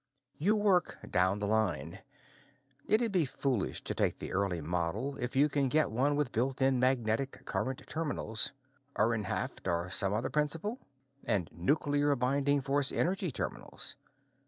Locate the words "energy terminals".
12.91-13.95